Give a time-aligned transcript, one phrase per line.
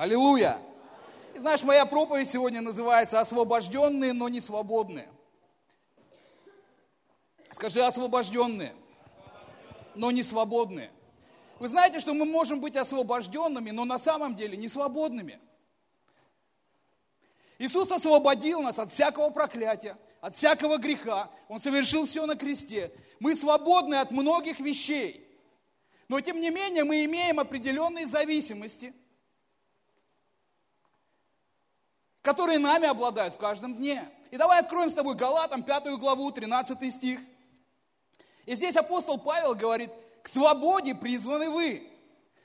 [0.00, 0.58] Аллилуйя!
[1.34, 5.10] И знаешь, моя проповедь сегодня называется «Освобожденные, но не свободные».
[7.52, 8.74] Скажи «освобожденные,
[9.94, 10.90] но не свободные».
[11.58, 15.38] Вы знаете, что мы можем быть освобожденными, но на самом деле не свободными.
[17.58, 21.30] Иисус освободил нас от всякого проклятия, от всякого греха.
[21.46, 22.90] Он совершил все на кресте.
[23.18, 25.28] Мы свободны от многих вещей.
[26.08, 28.94] Но тем не менее мы имеем определенные зависимости,
[32.22, 34.08] которые нами обладают в каждом дне.
[34.30, 37.20] И давай откроем с тобой Галатам 5 главу, 13 стих.
[38.46, 39.90] И здесь апостол Павел говорит–
[40.22, 41.86] к свободе призваны вы.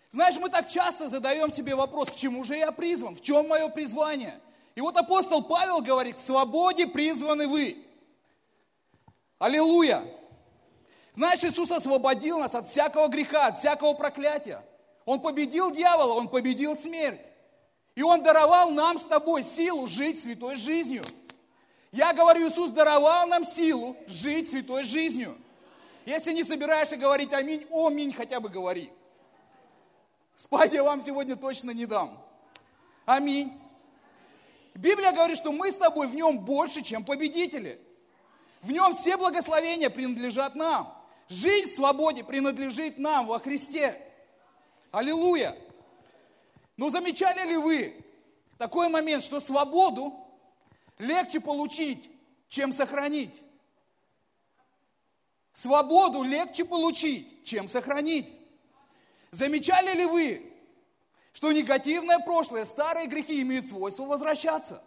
[0.09, 3.67] Знаешь, мы так часто задаем себе вопрос, к чему же я призван, в чем мое
[3.69, 4.39] призвание?
[4.75, 7.85] И вот апостол Павел говорит, к свободе призваны вы.
[9.39, 10.03] Аллилуйя!
[11.13, 14.63] Знаешь, Иисус освободил нас от всякого греха, от всякого проклятия.
[15.05, 17.21] Он победил дьявола, Он победил смерть.
[17.95, 21.03] И Он даровал нам с тобой силу жить святой жизнью.
[21.91, 25.37] Я говорю, Иисус даровал нам силу жить святой жизнью.
[26.05, 28.91] Если не собираешься говорить аминь, аминь хотя бы говори.
[30.35, 32.21] Спать я вам сегодня точно не дам.
[33.05, 33.57] Аминь.
[34.73, 37.79] Библия говорит, что мы с тобой в нем больше, чем победители.
[38.61, 40.93] В нем все благословения принадлежат нам.
[41.29, 44.01] Жизнь в свободе принадлежит нам во Христе.
[44.91, 45.55] Аллилуйя.
[46.77, 48.05] Но замечали ли вы
[48.57, 50.13] такой момент, что свободу
[50.97, 52.09] легче получить,
[52.49, 53.41] чем сохранить?
[55.53, 58.29] Свободу легче получить, чем сохранить.
[59.31, 60.53] Замечали ли вы,
[61.31, 64.83] что негативное прошлое, старые грехи имеют свойство возвращаться?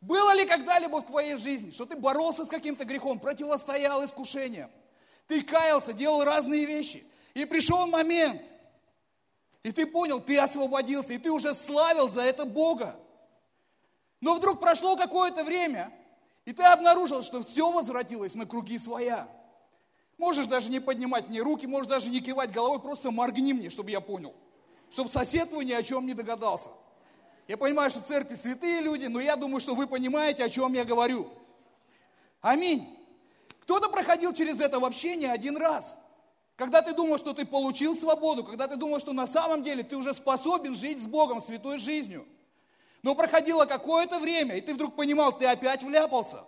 [0.00, 4.70] Было ли когда-либо в твоей жизни, что ты боролся с каким-то грехом, противостоял искушениям,
[5.26, 7.04] ты каялся, делал разные вещи,
[7.42, 8.42] и пришел момент,
[9.62, 12.98] и ты понял, ты освободился, и ты уже славил за это Бога.
[14.20, 15.92] Но вдруг прошло какое-то время,
[16.44, 19.28] и ты обнаружил, что все возвратилось на круги своя.
[20.16, 23.92] Можешь даже не поднимать мне руки, можешь даже не кивать головой, просто моргни мне, чтобы
[23.92, 24.34] я понял.
[24.90, 26.70] Чтобы сосед твой ни о чем не догадался.
[27.46, 30.84] Я понимаю, что церкви святые люди, но я думаю, что вы понимаете, о чем я
[30.84, 31.28] говорю.
[32.40, 32.98] Аминь.
[33.60, 35.96] Кто-то проходил через это вообще не один раз.
[36.58, 39.96] Когда ты думал, что ты получил свободу, когда ты думал, что на самом деле ты
[39.96, 42.26] уже способен жить с Богом святой жизнью–
[43.02, 46.44] но проходило какое-то время, и ты вдруг понимал, ты опять вляпался.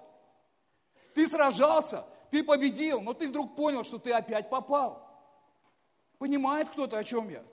[1.15, 5.07] Ты сражался, ты победил, но ты вдруг понял, что ты опять попал.
[6.19, 7.45] Понимает кто-то, о чем я?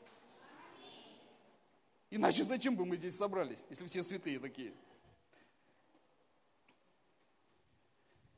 [2.10, 4.74] Иначе зачем бы мы здесь собрались, если все святые такие?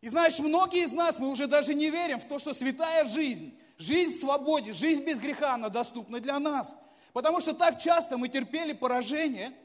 [0.01, 3.57] И знаешь, многие из нас, мы уже даже не верим в то, что святая жизнь,
[3.79, 6.75] жизнь в свободе, жизнь без греха, она доступна для нас.
[7.13, 9.51] Потому что так часто мы терпели поражение–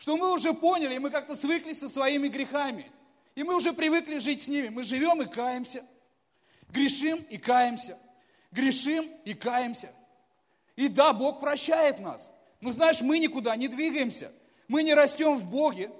[0.00, 2.90] что мы уже поняли, и мы как-то свыклись со своими грехами.
[3.34, 4.70] И мы уже привыкли жить с ними.
[4.70, 5.84] Мы живем и каемся.
[6.70, 7.98] Грешим и каемся.
[8.50, 9.92] Грешим и каемся.
[10.74, 12.32] И да, Бог прощает нас.
[12.62, 14.32] Но знаешь, мы никуда не двигаемся.
[14.68, 15.90] Мы не растем в Боге.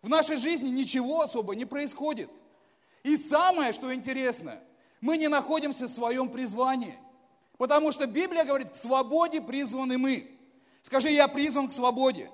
[0.00, 2.30] В нашей жизни ничего особо не происходит.
[3.02, 4.58] И самое, что интересно,
[5.02, 6.98] мы не находимся в своем призвании.
[7.58, 10.38] Потому что Библия говорит, к свободе призваны мы.
[10.82, 12.30] Скажи, я призван к свободе.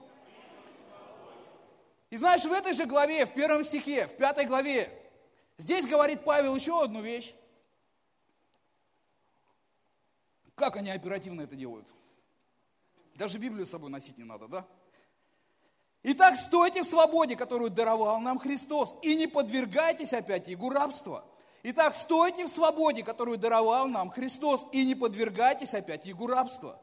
[2.10, 4.90] И знаешь, в этой же главе, в первом стихе, в пятой главе,
[5.56, 7.34] здесь говорит Павел еще одну вещь.
[10.54, 11.86] Как они оперативно это делают?
[13.14, 14.66] Даже Библию с собой носить не надо, да?
[16.02, 21.24] Итак, стойте в свободе, которую даровал нам Христос, и не подвергайтесь опять Его рабства.
[21.62, 26.80] Итак, стойте в свободе, которую даровал нам Христос, и не подвергайтесь опять Его рабства.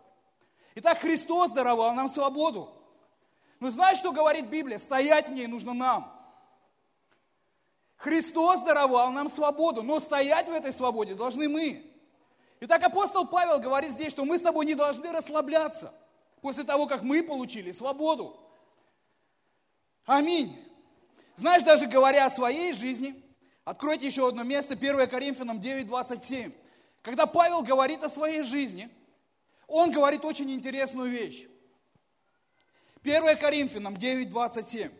[0.75, 2.69] Итак, Христос даровал нам свободу.
[3.59, 4.77] Но знаешь, что говорит Библия?
[4.77, 6.11] Стоять в ней нужно нам.
[7.95, 11.91] Христос даровал нам свободу, но стоять в этой свободе должны мы.
[12.59, 15.93] Итак, апостол Павел говорит здесь, что мы с тобой не должны расслабляться
[16.41, 18.37] после того, как мы получили свободу.
[20.05, 20.61] Аминь.
[21.37, 23.24] Знаешь, даже говоря о своей жизни,
[23.65, 26.53] откройте еще одно место, 1 Коринфянам 9, 27.
[27.01, 28.89] Когда Павел говорит о своей жизни,
[29.67, 31.47] он говорит очень интересную вещь.
[33.03, 34.91] 1 Коринфянам 9:27.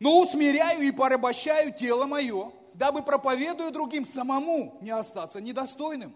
[0.00, 6.14] Но усмиряю и порабощаю тело мое, дабы проповедую другим самому не остаться недостойным.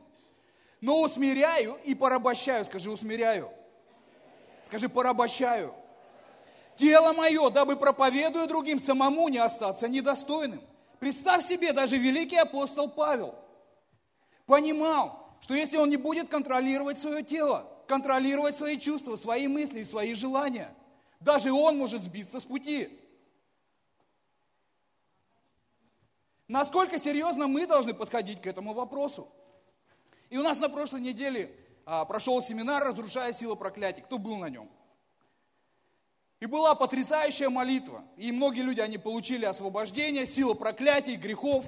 [0.81, 3.51] Но усмиряю и порабощаю, скажи усмиряю.
[4.63, 5.75] Скажи порабощаю.
[6.77, 10.63] Тело мое, дабы проповедую другим самому не остаться недостойным.
[11.03, 13.35] Представь себе, даже великий апостол Павел
[14.47, 19.85] понимал, что если он не будет контролировать свое тело, контролировать свои чувства, свои мысли и
[19.85, 20.73] свои желания.
[21.19, 23.01] Даже он может сбиться с пути.
[26.47, 29.29] Насколько серьезно мы должны подходить к этому вопросу?
[30.31, 31.53] И у нас на прошлой неделе
[31.85, 34.03] а, прошел семинар «Разрушая силу проклятий».
[34.03, 34.71] Кто был на нем?
[36.43, 38.03] И была потрясающая молитва.
[38.17, 41.65] И многие люди, они получили освобождение, сила проклятий, грехов,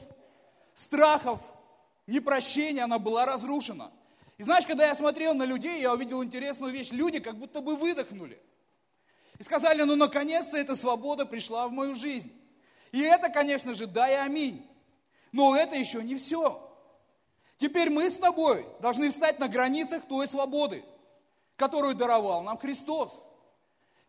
[0.75, 1.41] страхов,
[2.09, 3.93] непрощения, она была разрушена.
[4.37, 6.91] И знаешь, когда я смотрел на людей, я увидел интересную вещь.
[6.91, 8.43] Люди как будто бы выдохнули.
[9.39, 12.33] И сказали, ну наконец-то эта свобода пришла в мою жизнь.
[12.91, 14.69] И это, конечно же, да и аминь.
[15.31, 16.69] Но это еще не все.
[17.59, 20.85] Теперь мы с тобой должны встать на границах той свободы,
[21.55, 23.23] которую даровал нам Христос.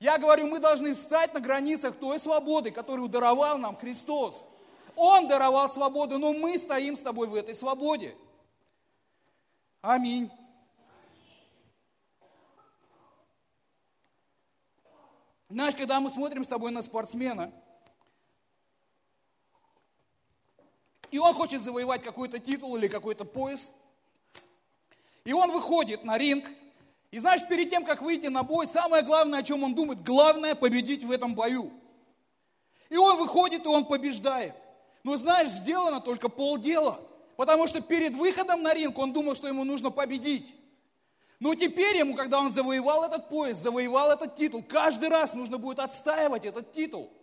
[0.06, 4.46] Я говорю, мы должны встать на границах той свободы, которую даровал нам Христос.
[4.96, 8.16] Он даровал свободу, но мы стоим с тобой в этой свободе.
[9.82, 10.30] Аминь.
[15.50, 17.52] Знаешь, когда мы смотрим с тобой на спортсмена,
[21.10, 23.72] и он хочет завоевать какой-то титул или какой-то пояс,
[25.24, 26.46] и он выходит на ринг–
[27.16, 30.54] и знаешь, перед тем, как выйти на бой, самое главное, о чем он думает, главное
[30.54, 31.72] победить в этом бою.
[32.90, 34.54] И он выходит, и он побеждает.
[35.02, 37.00] Но знаешь, сделано только полдела.
[37.38, 40.54] Потому что перед выходом на ринг он думал, что ему нужно победить.
[41.40, 45.80] Но теперь ему, когда он завоевал этот пояс, завоевал этот титул, каждый раз нужно будет
[45.80, 47.14] отстаивать этот титул.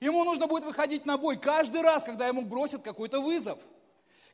[0.00, 3.58] Ему нужно будет выходить на бой каждый раз, когда ему бросят какой-то вызов.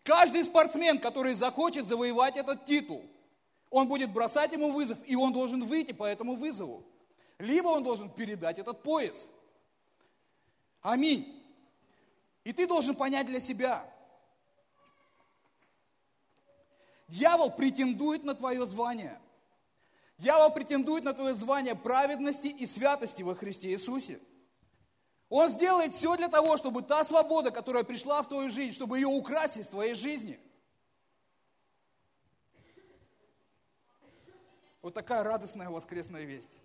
[0.03, 3.05] Каждый спортсмен, который захочет завоевать этот титул–
[3.77, 6.83] он будет бросать ему вызов, и он должен выйти по этому вызову.
[7.39, 9.29] Либо он должен передать этот пояс.
[10.81, 11.31] Аминь.
[12.43, 13.87] И ты должен понять для себя.
[17.09, 19.21] Дьявол претендует на твое звание.
[20.17, 24.21] Дьявол претендует на твое звание праведности и святости во Христе Иисусе.
[25.29, 29.09] Он сделает все для того, чтобы та свобода, которая пришла в твою жизнь, чтобы ее
[29.09, 30.41] украсить в твоей жизни–
[34.87, 36.59] Вот такая радостная воскресная весть.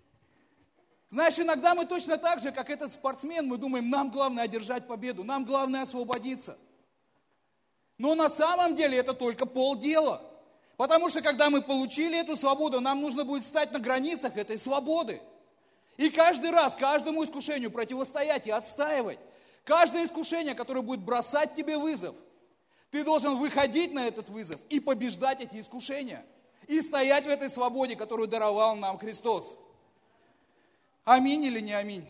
[1.10, 5.24] Знаешь, иногда мы точно так же, как этот спортсмен, мы думаем, нам главное одержать победу,
[5.24, 6.56] нам главное освободиться.
[7.98, 10.22] Но на самом деле это только полдела.
[10.76, 15.20] Потому что когда мы получили эту свободу, нам нужно будет стать на границах этой свободы.
[15.96, 19.18] И каждый раз, каждому искушению противостоять и отстаивать.
[19.64, 22.14] Каждое искушение, которое будет бросать тебе вызов,
[22.92, 26.24] ты должен выходить на этот вызов и побеждать эти искушения–
[26.68, 29.58] и стоять в этой свободе, которую даровал нам Христос.
[31.04, 32.08] Аминь или не аминь?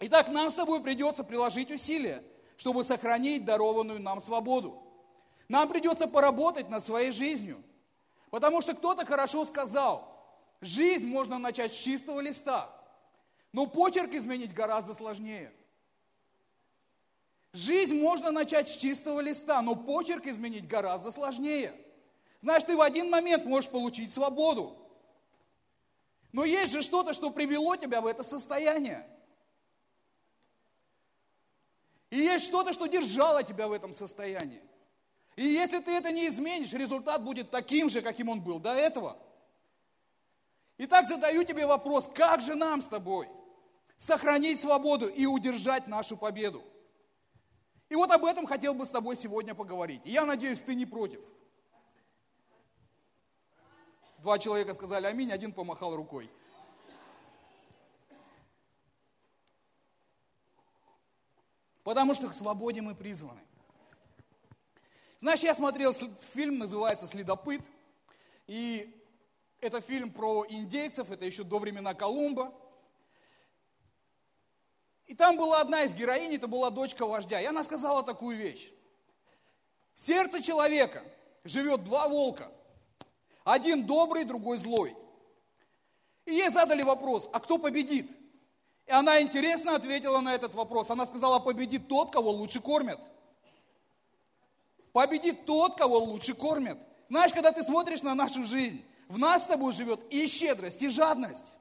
[0.00, 2.24] Итак, нам с тобой придется приложить усилия,
[2.56, 4.82] чтобы сохранить дарованную нам свободу.
[5.48, 7.62] Нам придется поработать над своей жизнью.
[8.30, 10.08] Потому что кто-то хорошо сказал,
[10.60, 12.70] жизнь можно начать с чистого листа,
[13.52, 15.52] но почерк изменить гораздо сложнее.
[17.52, 21.74] Жизнь можно начать с чистого листа, но почерк изменить гораздо сложнее.
[22.42, 24.76] Знаешь, ты в один момент можешь получить свободу.
[26.32, 29.06] Но есть же что-то, что привело тебя в это состояние.
[32.10, 34.62] И есть что-то, что держало тебя в этом состоянии.
[35.36, 39.16] И если ты это не изменишь, результат будет таким же, каким он был до этого.
[40.78, 43.28] Итак, задаю тебе вопрос, как же нам с тобой
[43.96, 46.64] сохранить свободу и удержать нашу победу?
[47.90, 50.02] И вот об этом хотел бы с тобой сегодня поговорить.
[50.04, 51.20] Я надеюсь, ты не против.
[54.20, 56.30] Два человека сказали аминь, один помахал рукой.
[61.82, 63.40] Потому что к свободе мы призваны.
[65.18, 67.62] Знаешь, я смотрел фильм, называется «Следопыт».
[68.46, 68.94] И
[69.60, 72.52] это фильм про индейцев, это еще до времена Колумба.
[75.06, 77.40] И там была одна из героинь, это была дочка вождя.
[77.40, 78.70] И она сказала такую вещь.
[79.94, 81.02] В сердце человека
[81.44, 82.52] живет два волка–
[83.52, 84.96] один добрый, другой злой.
[86.24, 88.10] И ей задали вопрос, а кто победит?
[88.86, 90.90] И она интересно ответила на этот вопрос.
[90.90, 93.00] Она сказала, победит тот, кого лучше кормят.
[94.92, 96.78] Победит тот, кого лучше кормят.
[97.08, 100.88] Знаешь, когда ты смотришь на нашу жизнь, в нас с тобой живет и щедрость, и
[100.88, 101.52] жадность.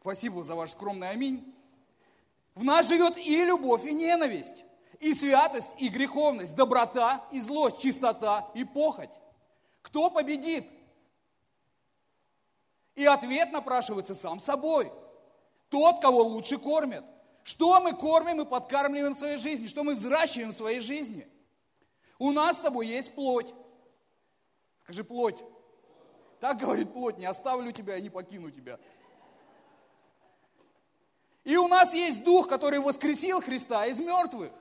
[0.00, 1.54] Спасибо за ваш скромный аминь.
[2.54, 4.64] В нас живет и любовь, и ненависть
[5.02, 9.10] и святость, и греховность, доброта и злость, чистота и похоть.
[9.82, 10.64] Кто победит?
[12.94, 14.92] И ответ напрашивается сам собой.
[15.70, 17.04] Тот, кого лучше кормят.
[17.42, 19.66] Что мы кормим и подкармливаем в своей жизни?
[19.66, 21.26] Что мы взращиваем в своей жизни?
[22.20, 23.52] У нас с тобой есть плоть.
[24.84, 25.42] Скажи, плоть.
[26.38, 28.78] Так говорит плоть, не оставлю тебя и не покину тебя.
[31.42, 34.52] И у нас есть Дух, который воскресил Христа из мертвых.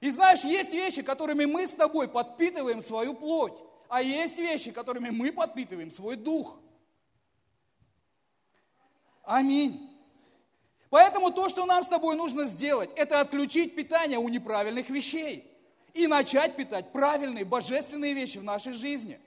[0.00, 5.10] И знаешь, есть вещи, которыми мы с тобой подпитываем свою плоть, а есть вещи, которыми
[5.10, 6.58] мы подпитываем свой дух.
[9.22, 9.90] Аминь.
[10.90, 15.50] Поэтому то, что нам с тобой нужно сделать, это отключить питание у неправильных вещей
[15.94, 19.18] и начать питать правильные, божественные вещи в нашей жизни.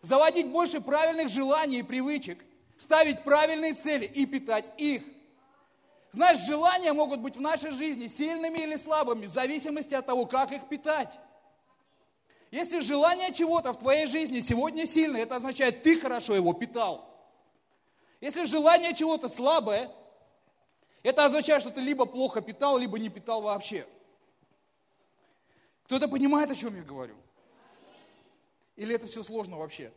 [0.00, 2.44] Заводить больше правильных желаний и привычек,
[2.78, 5.02] ставить правильные цели и питать их.
[6.10, 10.52] Знаешь, желания могут быть в нашей жизни сильными или слабыми, в зависимости от того, как
[10.52, 11.12] их питать.
[12.50, 17.04] Если желание чего-то в твоей жизни сегодня сильное, это означает, ты хорошо его питал.
[18.20, 19.90] Если желание чего-то слабое,
[21.02, 23.86] это означает, что ты либо плохо питал, либо не питал вообще.
[25.84, 27.14] Кто-то понимает, о чем я говорю?
[28.76, 29.92] Или это все сложно вообще?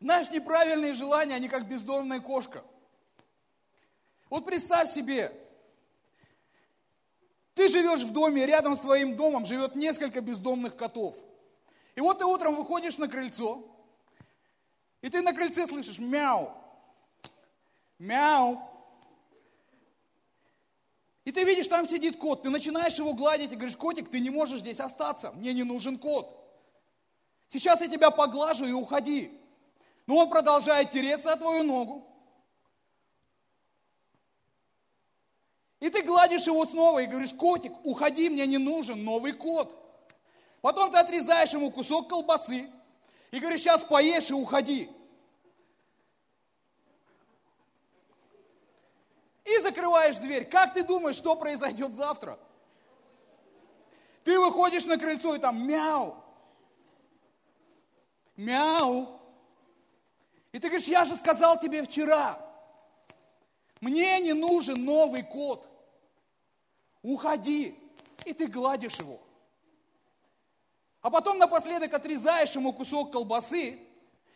[0.00, 2.64] Знаешь, неправильные желания, они как бездомная кошка.
[4.30, 5.32] Вот представь себе,
[7.54, 11.16] ты живешь в доме, рядом с твоим домом живет несколько бездомных котов.
[11.96, 13.62] И вот ты утром выходишь на крыльцо,
[15.02, 16.50] и ты на крыльце слышишь мяу,
[17.98, 18.62] мяу.
[21.26, 24.30] И ты видишь, там сидит кот, ты начинаешь его гладить и говоришь, котик, ты не
[24.30, 26.36] можешь здесь остаться, мне не нужен кот.
[27.48, 29.39] Сейчас я тебя поглажу и уходи.
[30.10, 32.04] Но он продолжает тереться о твою ногу.
[35.78, 39.72] И ты гладишь его снова и говоришь, котик, уходи, мне не нужен новый кот.
[40.62, 42.68] Потом ты отрезаешь ему кусок колбасы
[43.30, 44.90] и говоришь, сейчас поешь и уходи.
[49.44, 50.44] И закрываешь дверь.
[50.44, 52.36] Как ты думаешь, что произойдет завтра?
[54.24, 56.16] Ты выходишь на крыльцо и там мяу.
[58.34, 59.19] Мяу.
[60.52, 62.38] И ты говоришь, я же сказал тебе вчера,
[63.80, 65.66] мне не нужен новый кот.
[67.02, 67.78] Уходи.
[68.26, 69.20] И ты гладишь его.
[71.00, 73.78] А потом напоследок отрезаешь ему кусок колбасы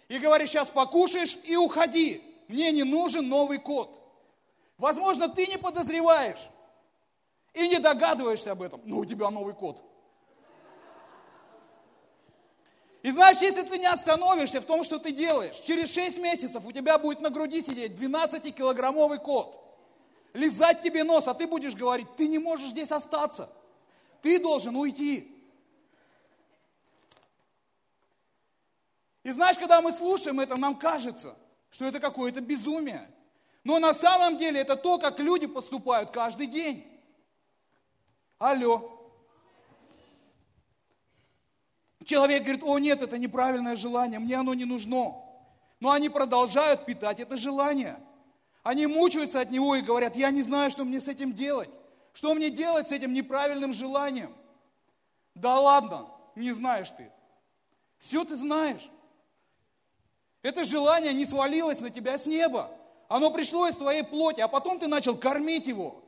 [0.09, 2.23] и говоришь, сейчас покушаешь и уходи.
[2.49, 4.01] Мне не нужен новый кот.
[4.79, 6.49] Возможно, ты не подозреваешь
[7.53, 9.83] и не догадываешься об этом, но у тебя новый кот.
[13.05, 16.73] И знаешь, если ты не остановишься в том, что ты делаешь, через 6 месяцев у
[16.73, 19.63] тебя будет на груди сидеть 12-килограммовый кот,
[20.33, 23.53] лизать тебе нос, а ты будешь говорить, ты не можешь здесь остаться,
[24.23, 25.31] ты должен уйти.
[29.23, 31.37] И знаешь, когда мы слушаем это, нам кажется,
[31.71, 33.07] что это какое-то безумие.
[33.65, 36.91] Но на самом деле это то, как люди поступают каждый день.
[38.39, 38.94] Алло.
[42.05, 45.17] Человек говорит, о нет, это неправильное желание, мне оно не нужно.
[45.81, 47.99] Но они продолжают питать это желание.
[48.63, 51.71] Они мучаются от него и говорят, я не знаю, что мне с этим делать.
[52.13, 54.35] Что мне делать с этим неправильным желанием?
[55.35, 57.11] Да ладно, не знаешь ты.
[57.99, 58.89] Все ты знаешь.
[60.43, 62.71] Это желание не свалилось на тебя с неба.
[63.09, 66.03] Оно пришло из твоей плоти, а потом ты начал кормить его.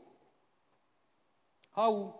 [1.74, 2.14] Ау.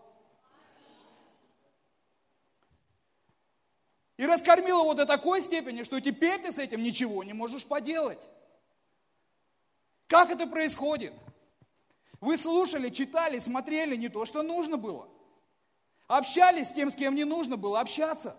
[4.17, 8.19] И раскормил его до такой степени, что теперь ты с этим ничего не можешь поделать.
[10.07, 11.13] Как это происходит?
[12.19, 15.07] Вы слушали, читали, смотрели не то, что нужно было.
[16.07, 18.35] Общались с тем, с кем не нужно было общаться.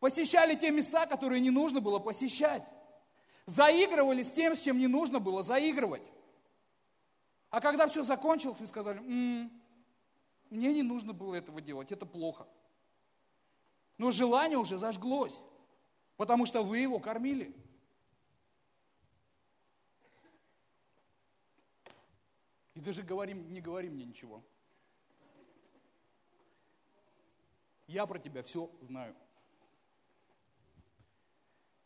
[0.00, 2.62] Посещали те места, которые не нужно было посещать.
[3.44, 6.02] Заигрывали с тем, с чем не нужно было заигрывать.
[7.50, 9.52] А когда все закончилось, вы сказали, м-м,
[10.48, 12.46] мне не нужно было этого делать, это плохо.
[13.98, 15.40] Но желание уже зажглось,
[16.16, 17.54] потому что вы его кормили.
[22.74, 24.42] И даже говорим, не говори мне ничего.
[27.86, 29.14] Я про тебя все знаю.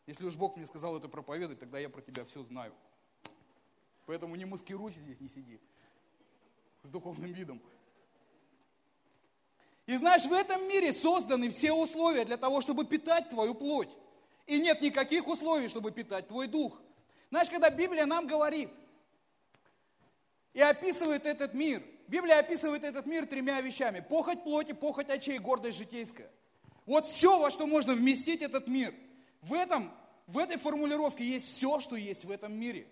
[0.07, 2.73] Если уж Бог мне сказал это проповедовать, тогда я про тебя все знаю.
[4.07, 5.59] Поэтому не маскируйся здесь, не сиди
[6.83, 7.61] с духовным видом.
[9.89, 13.89] И знаешь, в этом мире созданы все условия для того, чтобы питать твою плоть.
[14.45, 16.79] И нет никаких условий, чтобы питать твой дух.
[17.31, 18.69] Знаешь, когда Библия нам говорит
[20.53, 24.05] и описывает этот мир, Библия описывает этот мир тремя вещами.
[24.07, 26.29] Похоть плоти, похоть очей, гордость житейская.
[26.85, 28.93] Вот все, во что можно вместить этот мир.
[29.41, 29.91] В, этом,
[30.27, 32.85] в этой формулировке есть все, что есть в этом мире.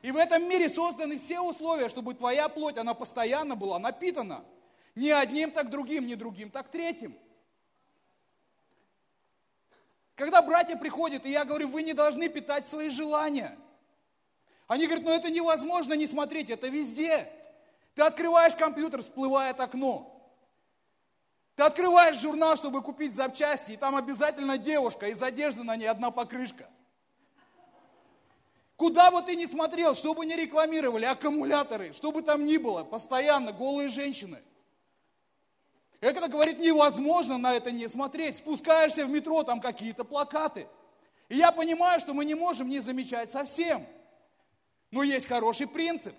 [0.00, 4.42] И в этом мире созданы все условия, чтобы твоя плоть, она постоянно была напитана–
[5.00, 7.16] не одним, так другим, не другим, так третьим.
[10.14, 13.56] Когда братья приходят, и я говорю, вы не должны питать свои желания.
[14.66, 17.32] Они говорят, ну это невозможно не смотреть, это везде.
[17.94, 20.06] Ты открываешь компьютер, всплывает окно.
[21.56, 26.10] Ты открываешь журнал, чтобы купить запчасти, и там обязательно девушка, из одежды на ней одна
[26.10, 26.68] покрышка.
[28.76, 33.52] Куда бы ты ни смотрел, чтобы не рекламировали, аккумуляторы, что бы там ни было, постоянно
[33.52, 34.42] голые женщины.
[36.00, 38.38] Это говорит, невозможно на это не смотреть.
[38.38, 40.66] Спускаешься в метро, там какие-то плакаты.
[41.28, 43.86] И я понимаю, что мы не можем не замечать совсем.
[44.90, 46.14] Но есть хороший принцип.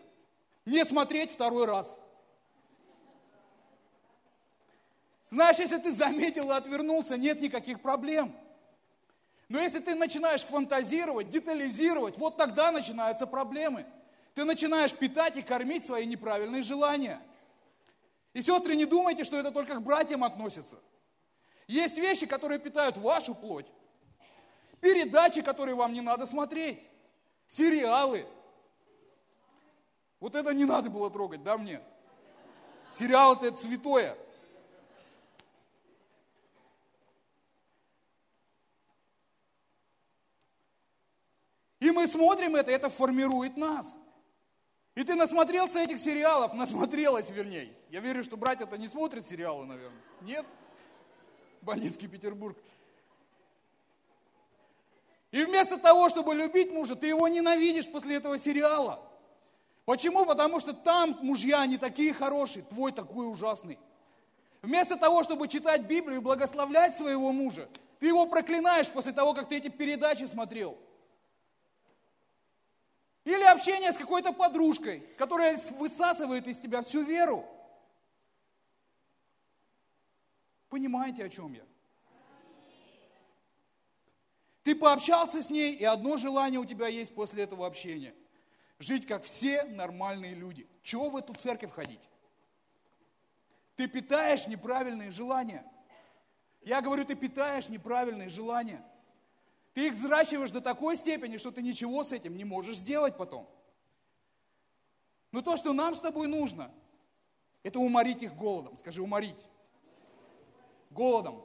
[0.66, 1.98] Не смотреть второй раз.
[5.32, 8.36] Знаешь, если ты заметил и отвернулся, нет никаких проблем.
[9.50, 13.86] Но если ты начинаешь фантазировать, детализировать, вот тогда начинаются проблемы.
[14.36, 17.20] Ты начинаешь питать и кормить свои неправильные желания–
[18.34, 20.80] и сестры, не думайте, что это только к братьям относится.
[21.68, 23.68] Есть вещи, которые питают вашу плоть.
[24.80, 26.80] Передачи, которые вам не надо смотреть.
[27.48, 28.26] Сериалы.
[30.20, 31.82] Вот это не надо было трогать, да, мне?
[32.92, 34.18] Сериал это святое.
[41.80, 43.96] И мы смотрим это, это формирует нас.
[45.02, 47.74] И ты насмотрелся этих сериалов, насмотрелась вернее.
[47.90, 50.00] Я верю, что братья-то не смотрят сериалы, наверное.
[50.22, 50.46] Нет?
[51.64, 52.56] Бандитский Петербург.
[55.32, 59.02] И вместо того, чтобы любить мужа, ты его ненавидишь после этого сериала.
[59.86, 60.24] Почему?
[60.24, 63.80] Потому что там мужья не такие хорошие, твой такой ужасный.
[64.62, 67.68] Вместо того, чтобы читать Библию и благословлять своего мужа,
[68.00, 70.78] ты его проклинаешь после того, как ты эти передачи смотрел.
[73.24, 77.46] Или общение с какой-то подружкой, которая высасывает из тебя всю веру.
[80.70, 81.64] Понимаете, о чем я?
[84.64, 88.16] Ты пообщался с ней, и одно желание у тебя есть после этого общения.
[88.80, 90.68] Жить как все нормальные люди.
[90.82, 92.02] Чего в эту церковь ходить?
[93.76, 95.66] Ты питаешь неправильные желания.
[96.62, 98.84] Я говорю, ты питаешь неправильные желания.
[99.74, 103.50] Ты их взращиваешь до такой степени, что ты ничего с этим не можешь сделать потом.
[105.32, 106.72] Но то, что нам с тобой нужно,
[107.64, 108.76] это уморить их голодом.
[108.78, 109.38] Скажи, уморить.
[110.90, 111.42] Голодом.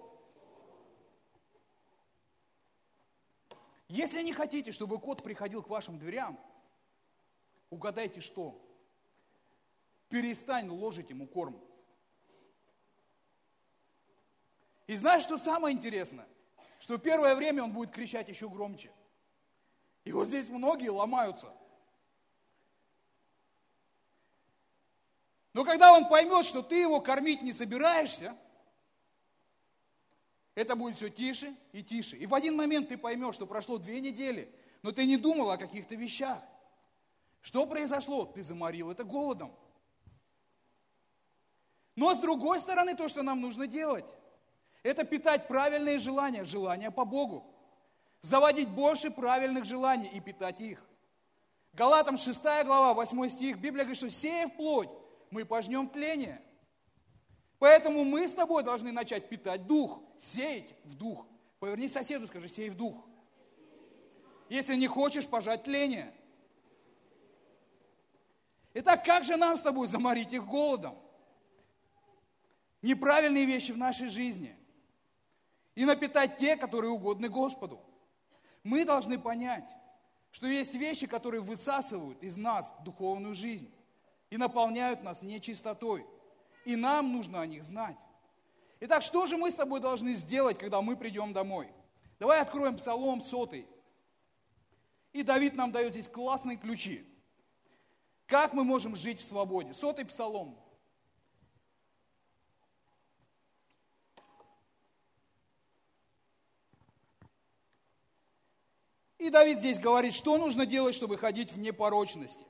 [3.88, 6.38] Если не хотите, чтобы кот приходил к вашим дверям,
[7.70, 8.60] угадайте что?
[10.08, 11.60] Перестань ложить ему корм.
[14.88, 16.26] И знаешь, что самое интересное?
[16.86, 18.92] Что первое время он будет кричать еще громче.
[20.04, 21.52] И вот здесь многие ломаются.
[25.52, 28.36] Но когда он поймет, что ты его кормить не собираешься,
[30.54, 32.16] это будет все тише и тише.
[32.18, 35.58] И в один момент ты поймешь, что прошло две недели, но ты не думал о
[35.58, 36.40] каких-то вещах.
[37.42, 38.26] Что произошло?
[38.26, 39.52] Ты заморил это голодом.
[41.96, 44.06] Но с другой стороны, то, что нам нужно делать–
[44.86, 47.44] это питать правильные желания, желания по Богу.
[48.20, 50.80] Заводить больше правильных желаний и питать их.
[51.72, 54.88] Галатам 6 глава, 8 стих, Библия говорит, что сея в плоть,
[55.30, 56.40] мы пожнем тление.
[57.58, 61.26] Поэтому мы с тобой должны начать питать дух, сеять в дух.
[61.58, 62.94] Поверни соседу, скажи, сей в дух.
[64.48, 66.14] Если не хочешь пожать тление.
[68.74, 70.96] Итак, как же нам с тобой заморить их голодом?
[72.82, 74.56] Неправильные вещи в нашей жизни–
[75.76, 77.80] и напитать те, которые угодны Господу.
[78.64, 79.68] Мы должны понять,
[80.32, 83.72] что есть вещи, которые высасывают из нас духовную жизнь
[84.30, 86.04] и наполняют нас нечистотой.
[86.64, 87.96] И нам нужно о них знать.
[88.80, 91.68] Итак, что же мы с тобой должны сделать, когда мы придем домой?
[92.18, 93.68] Давай откроем Псалом сотый.
[95.12, 97.06] И Давид нам дает здесь классные ключи.
[98.26, 99.72] Как мы можем жить в свободе?
[99.72, 100.58] Сотый Псалом,
[109.26, 112.44] И Давид здесь говорит, что нужно делать, чтобы ходить в непорочности.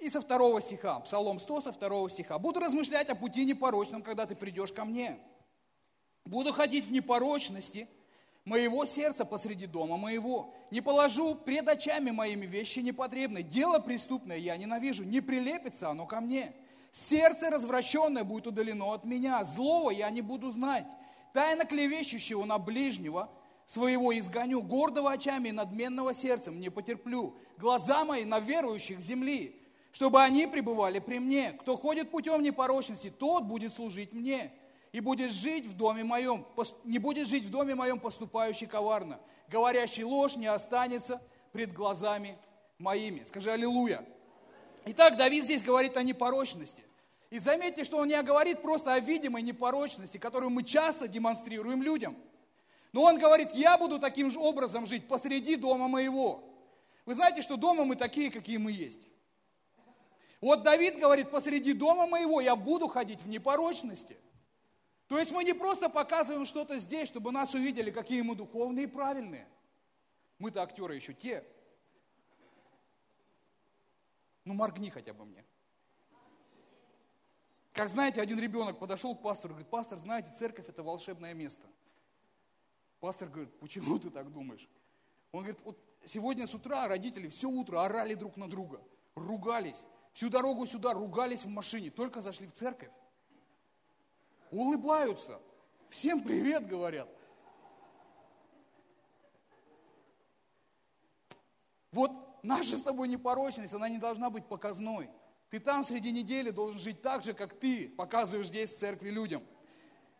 [0.00, 2.40] И со второго стиха, Псалом 100, со второго стиха.
[2.40, 5.20] «Буду размышлять о пути непорочном, когда ты придешь ко мне.
[6.24, 7.88] Буду ходить в непорочности
[8.44, 10.52] моего сердца посреди дома моего.
[10.72, 13.44] Не положу пред очами моими вещи непотребные.
[13.44, 16.52] Дело преступное я ненавижу, не прилепится оно ко мне.
[16.90, 20.88] Сердце развращенное будет удалено от меня, злого я не буду знать.
[21.32, 23.30] Тайно клевещущего на ближнего–
[23.66, 27.36] своего изгоню, гордого очами и надменного сердцем не потерплю.
[27.58, 29.60] Глаза мои на верующих земли,
[29.92, 31.52] чтобы они пребывали при мне.
[31.52, 34.52] Кто ходит путем непорочности, тот будет служить мне.
[34.92, 36.46] и будет жить в доме моем,
[36.84, 39.20] не будет жить в доме моем поступающий коварно.
[39.48, 41.20] Говорящий ложь не останется
[41.52, 42.38] пред глазами
[42.78, 43.22] моими.
[43.24, 44.06] Скажи аллилуйя.
[44.86, 46.82] Итак, Давид здесь говорит о непорочности.
[47.28, 52.16] И заметьте, что он не говорит просто о видимой непорочности, которую мы часто демонстрируем людям.
[52.96, 56.42] Но он говорит, я буду таким же образом жить посреди дома моего.
[57.04, 59.06] Вы знаете, что дома мы такие, какие мы есть.
[60.40, 64.16] Вот Давид говорит, посреди дома моего я буду ходить в непорочности.
[65.08, 68.88] То есть мы не просто показываем что-то здесь, чтобы нас увидели, какие мы духовные и
[68.88, 69.46] правильные.
[70.38, 71.44] Мы-то актеры еще те.
[74.46, 75.44] Ну, моргни хотя бы мне.
[77.74, 81.66] Как знаете, один ребенок подошел к пастору и говорит, пастор, знаете, церковь это волшебное место.
[83.06, 84.68] Пастор говорит, почему ты так думаешь?
[85.30, 88.82] Он говорит, вот сегодня с утра родители все утро орали друг на друга,
[89.14, 89.86] ругались.
[90.12, 92.90] Всю дорогу сюда ругались в машине, только зашли в церковь.
[94.50, 95.40] Улыбаются.
[95.88, 97.08] Всем привет говорят.
[101.92, 102.10] Вот
[102.42, 105.08] наша с тобой непорочность, она не должна быть показной.
[105.50, 109.44] Ты там среди недели должен жить так же, как ты показываешь здесь в церкви людям.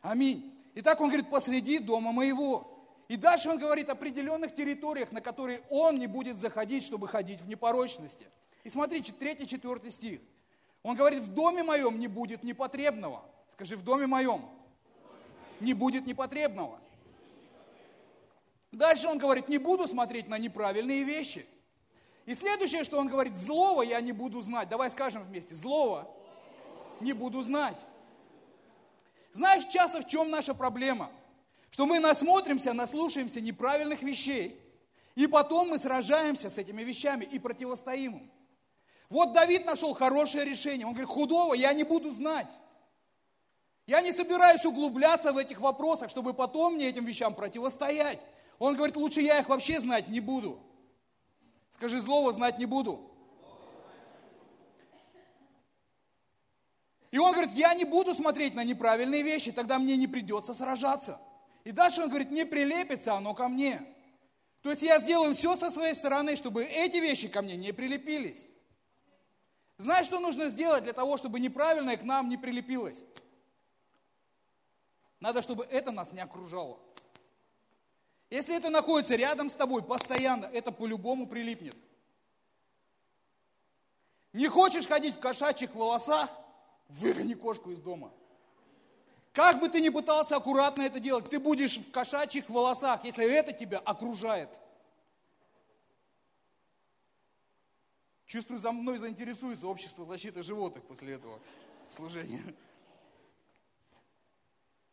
[0.03, 0.57] Аминь.
[0.77, 2.76] Итак, он говорит, посреди дома моего.
[3.09, 7.41] И дальше он говорит о определенных территориях, на которые он не будет заходить, чтобы ходить
[7.41, 8.27] в непорочности.
[8.65, 10.21] И смотрите, 3-4 стих.
[10.83, 13.23] Он говорит, в доме моем не будет непотребного.
[13.53, 14.45] Скажи, в доме моем
[15.61, 16.81] не будет непотребного.
[18.73, 21.47] Дальше он говорит, не буду смотреть на неправильные вещи.
[22.25, 24.69] И следующее, что он говорит, злого я не буду знать.
[24.69, 26.13] Давай скажем вместе, злого
[27.01, 27.77] не буду знать.
[29.33, 31.11] Знаешь, часто в чем наша проблема?
[31.77, 34.59] Что мы насмотримся, наслушаемся неправильных вещей,
[35.15, 38.33] и потом мы сражаемся с этими вещами и противостоим им.
[39.11, 40.87] Вот Давид нашел хорошее решение.
[40.87, 42.49] Он говорит, худого я не буду знать.
[43.87, 48.25] Я не собираюсь углубляться в этих вопросах, чтобы потом мне этим вещам противостоять.
[48.59, 50.59] Он говорит, лучше я их вообще знать не буду.
[51.73, 53.11] Скажи, злого знать не буду.
[57.11, 61.21] И он говорит, я не буду смотреть на неправильные вещи, тогда мне не придется сражаться.
[61.67, 63.85] И дальше он говорит, не прилепится оно ко мне.
[64.63, 68.47] То есть я сделаю все со своей стороны, чтобы эти вещи ко мне не прилепились.
[69.77, 73.03] Знаешь, что нужно сделать для того, чтобы неправильное к нам не прилепилось?
[75.19, 76.79] Надо, чтобы это нас не окружало.
[78.31, 81.75] Если это находится рядом с тобой постоянно, это по-любому прилипнет.
[84.33, 86.31] Не хочешь ходить в кошачьих волосах?
[86.87, 88.13] Выгони кошку из дома.
[89.37, 93.53] Как бы ты ни пытался аккуратно это делать, ты будешь в кошачьих волосах, если это
[93.53, 94.49] тебя окружает.
[98.25, 101.39] Чувствую, за мной заинтересуется общество защиты животных после этого
[101.87, 102.41] служения.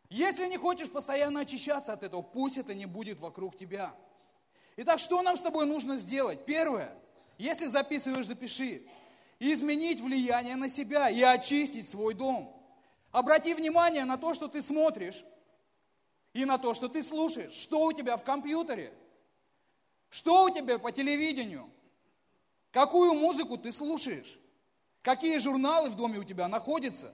[0.09, 3.95] Если не хочешь постоянно очищаться от этого, пусть это не будет вокруг тебя.
[4.75, 6.43] Итак, что нам с тобой нужно сделать?
[6.45, 6.93] Первое,
[7.37, 8.85] если записываешь, запиши.
[9.39, 12.59] Изменить влияние на себя и очистить свой дом.
[13.13, 15.23] Обрати внимание на то, что ты смотришь,
[16.33, 17.53] и на то, что ты слушаешь.
[17.53, 18.91] Что у тебя в компьютере?
[20.09, 21.69] Что у тебя по телевидению?
[22.71, 24.39] Какую музыку ты слушаешь?
[25.03, 27.13] Какие журналы в доме у тебя находятся?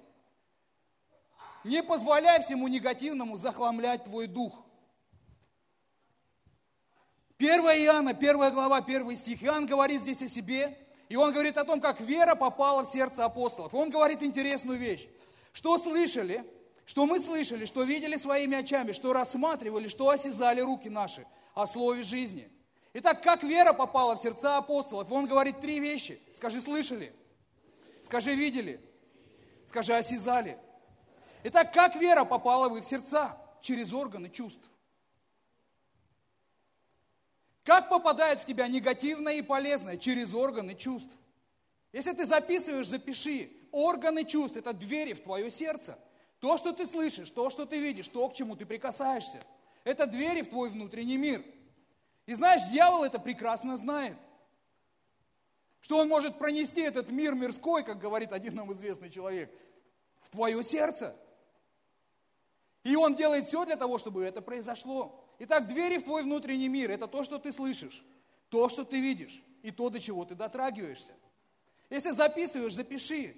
[1.66, 4.56] Не позволяй всему негативному захламлять твой дух.
[7.40, 9.44] 1 Иоанна, 1 глава, 1 стих.
[9.44, 10.78] Иоанн говорит здесь о себе,
[11.10, 13.74] и он говорит о том, как вера попала в сердце апостолов.
[13.74, 15.10] Он говорит интересную вещь.
[15.52, 16.46] Что слышали,
[16.86, 22.04] что мы слышали, что видели своими очами, что рассматривали, что осязали руки наши о слове
[22.04, 22.52] жизни.
[22.94, 25.12] Итак, как вера попала в сердца апостолов?
[25.12, 26.20] Он говорит три вещи.
[26.36, 27.14] Скажи, слышали?
[28.02, 28.82] Скажи, видели?
[29.68, 30.58] Скажи, осязали?
[31.44, 33.38] Итак, как вера попала в их сердца?
[33.62, 34.68] Через органы чувств.
[37.64, 39.98] Как попадает в тебя негативное и полезное?
[39.98, 41.16] Через органы чувств.
[41.92, 43.52] Если ты записываешь, запиши.
[43.72, 45.98] Органы чувств– это двери в твое сердце.
[46.40, 49.42] То, что ты слышишь, то, что ты видишь, то, к чему ты прикасаешься.
[49.84, 51.44] Это двери в твой внутренний мир.
[52.26, 54.18] И знаешь, дьявол это прекрасно знает.
[55.82, 59.52] Что он может пронести этот мир мирской, как говорит один нам известный человек,
[60.22, 61.16] в твое сердце.
[62.84, 65.24] И Он делает все для того, чтобы это произошло.
[65.40, 68.04] Итак, двери в твой внутренний мир– это то, что ты слышишь,
[68.50, 71.14] то, что ты видишь, и то, до чего ты дотрагиваешься.
[71.90, 73.36] Если записываешь, запиши.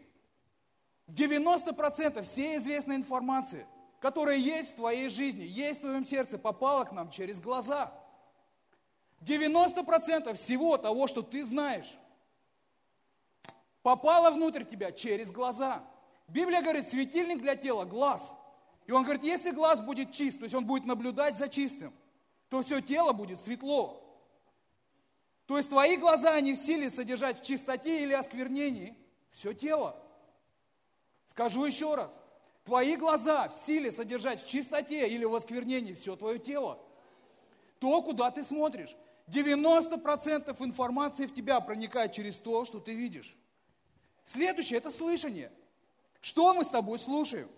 [1.16, 3.66] 90% всей известной информации,
[4.00, 7.94] которая есть в твоей жизни, есть в твоем сердце, попала к нам через глаза.
[9.22, 11.98] 90% всего того, что ты знаешь,
[13.84, 15.84] попало внутрь тебя через глаза.
[16.28, 18.36] Библия говорит, светильник для тела– глаз–
[18.88, 21.94] И он говорит, если глаз будет чист, то есть он будет наблюдать за чистым,
[22.50, 23.98] то все тело будет светло.
[25.46, 28.98] То есть твои глаза, они в силе содержать в чистоте или осквернении
[29.32, 29.96] все тело.
[31.32, 32.22] Скажу еще раз.
[32.66, 36.78] Твои глаза в силе содержать в чистоте или в осквернении все твое тело.
[37.80, 38.98] То, куда ты смотришь.
[39.30, 43.38] 90% информации в тебя проникает через то, что ты видишь.
[44.26, 45.54] Следующее– это слышание.
[46.20, 47.50] Что мы с тобой слушаем?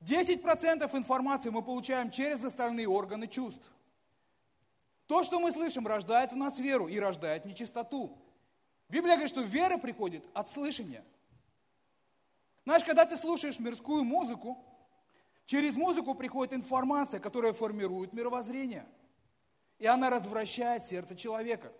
[0.00, 3.70] 10% информации мы получаем через остальные органы чувств.
[5.06, 8.18] То, что мы слышим, рождает в нас веру и рождает нечистоту.
[8.88, 11.04] Библия говорит, что вера приходит от слышания.
[12.64, 14.58] Знаешь, когда ты слушаешь мирскую музыку,
[15.46, 18.86] через музыку приходит информация, которая формирует мировоззрение.
[19.78, 21.72] И она развращает сердце человека.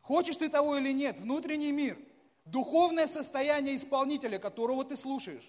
[0.00, 1.96] Хочешь ты того или нет, внутренний мир,
[2.44, 5.48] духовное состояние исполнителя, которого ты слушаешь,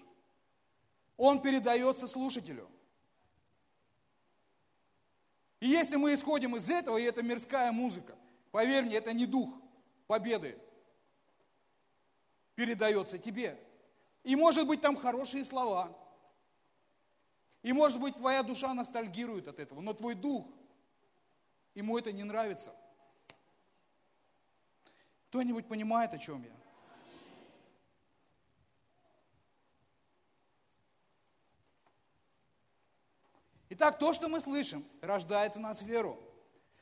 [1.16, 2.68] он передается слушателю.
[5.58, 8.16] И если мы исходим из этого, и это мирская музыка,
[8.52, 9.50] поверь мне, это не дух
[10.06, 10.58] победы,
[12.54, 13.58] передается тебе.
[14.22, 15.96] И может быть там хорошие слова.
[17.62, 20.46] И может быть твоя душа ностальгирует от этого, но твой дух,
[21.74, 22.74] ему это не нравится.
[25.28, 26.54] Кто-нибудь понимает, о чем я?
[33.70, 36.22] Итак, то, что мы слышим, рождает в нас веру.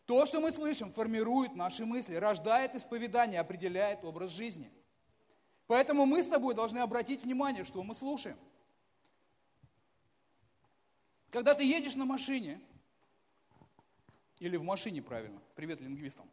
[0.04, 4.70] То, что мы слышим, формирует наши мысли, рождает исповедание, определяет образ жизни.
[5.72, 8.36] Поэтому мы с тобой должны обратить внимание, что мы слушаем.
[11.30, 12.60] Когда ты едешь на машине,
[14.38, 16.28] или в машине правильно, привет лингвистам.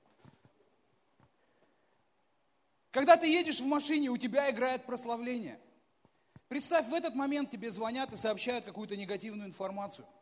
[2.92, 5.58] Когда ты едешь в машине, у тебя играет прославление.
[6.50, 10.06] Представь, в этот момент тебе звонят и сообщают какую-то негативную информацию–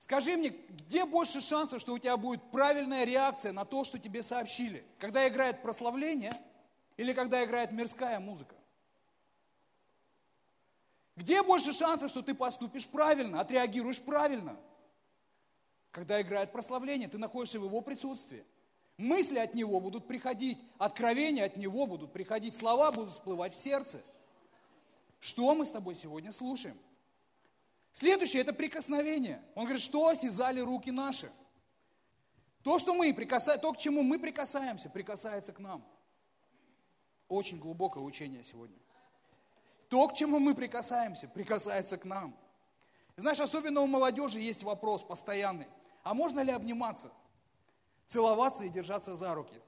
[0.00, 4.22] Скажи мне, где больше шансов, что у тебя будет правильная реакция на то, что тебе
[4.22, 4.86] сообщили?
[4.98, 6.32] Когда играет прославление
[6.98, 8.56] или когда играет мирская музыка?
[11.16, 14.56] Где больше шансов, что ты поступишь правильно, отреагируешь правильно?
[15.92, 18.44] Когда играет прославление, ты находишься в его присутствии.
[18.96, 24.02] Мысли от него будут приходить, откровения от него будут приходить, слова будут всплывать в сердце.
[25.20, 26.76] Что мы с тобой сегодня слушаем?
[27.92, 29.40] Следующее– это прикосновение.
[29.54, 31.30] Он говорит, что осязали руки наши.
[32.64, 35.84] То, что мы прикасаем, то, к чему мы прикасаемся, прикасается к нам.
[37.28, 38.78] Очень глубокое учение сегодня.
[39.88, 42.36] То, к чему мы прикасаемся, прикасается к нам.
[43.16, 45.66] Знаешь, особенно у молодежи есть вопрос постоянный.
[46.02, 47.12] А можно ли обниматься,
[48.06, 49.60] целоваться и держаться за руки?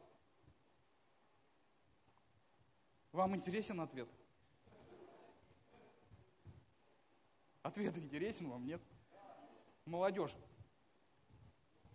[3.13, 4.09] Вам интересен ответ?
[7.63, 8.81] Ответ интересен вам, нет?
[9.85, 10.35] Молодежь.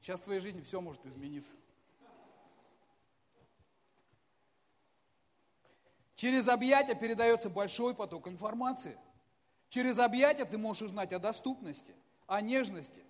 [0.01, 1.55] Сейчас в твоей жизни все может измениться.
[6.15, 8.97] Через объятия передается большой поток информации.
[9.69, 11.93] Через объятия ты можешь узнать о доступности,
[12.27, 13.03] о нежности.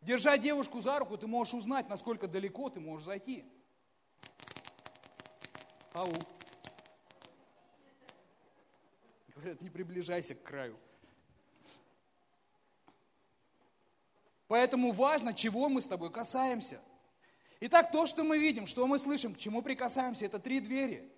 [0.00, 3.44] Держа девушку за руку, ты можешь узнать, насколько далеко ты можешь зайти.
[5.92, 6.08] Ау.
[9.34, 10.78] Говорят, не приближайся к краю.
[14.48, 16.80] Поэтому важно, чего мы с тобой касаемся.
[17.60, 21.12] Итак, то, что мы видим, что мы слышим, к чему прикасаемся, это три двери,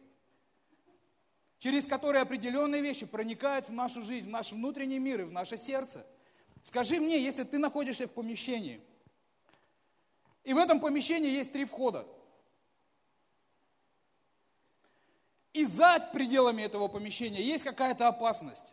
[1.62, 5.56] через которые определенные вещи проникают в нашу жизнь, в наш внутренний мир и в наше
[5.56, 6.04] сердце.
[6.64, 8.80] Скажи мне, если ты находишься в помещении,
[10.42, 12.04] и в этом помещении есть три входа,
[15.52, 18.64] и за пределами этого помещения есть какая-то опасность.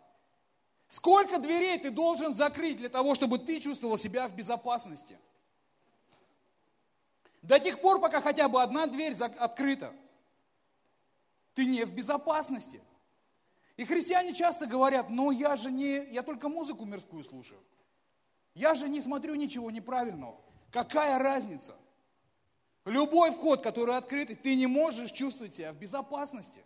[0.88, 5.20] Сколько дверей ты должен закрыть для того, чтобы ты чувствовал себя в безопасности?
[7.44, 9.94] До тех пор, пока хотя бы одна дверь открыта,
[11.60, 12.82] ты не в безопасности.
[13.76, 17.62] И христиане часто говорят, но я же не, я только музыку мирскую слушаю.
[18.54, 20.40] Я же не смотрю ничего неправильного.
[20.72, 21.76] Какая разница?
[22.86, 26.64] Любой вход, который открытый, ты не можешь чувствовать себя в безопасности.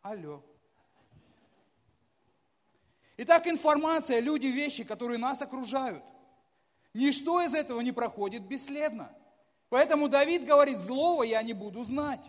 [0.00, 0.42] Алло.
[3.18, 6.02] Итак, информация, люди, вещи, которые нас окружают.
[6.94, 9.14] Ничто из этого не проходит бесследно.
[9.68, 12.22] Поэтому Давид говорит, злого я не буду знать.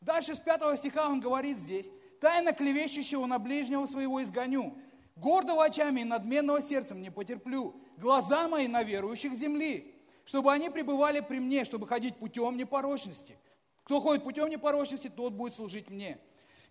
[0.00, 4.76] Дальше с пятого стиха он говорит здесь, тайно клевещущего на ближнего своего изгоню,
[5.16, 11.20] гордого очами и надменного сердцем не потерплю, глаза мои на верующих земли, чтобы они пребывали
[11.20, 13.38] при мне, чтобы ходить путем непорочности.
[13.84, 16.18] Кто ходит путем непорочности, тот будет служить мне.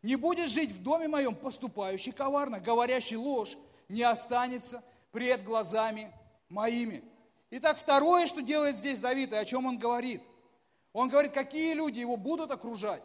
[0.04, 3.58] Не будет жить в доме моем поступающий коварно, говорящий ложь,
[3.90, 6.12] не останется пред глазами
[6.50, 7.04] моими.
[7.52, 10.22] Итак, второе, что делает здесь Давид, и о чем он говорит.
[10.94, 13.04] Он говорит, какие люди его будут окружать,